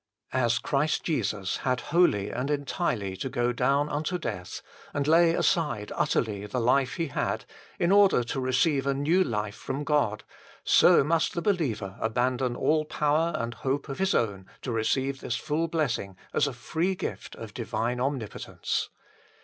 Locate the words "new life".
8.95-9.53